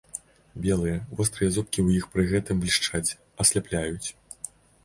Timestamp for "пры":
2.15-2.23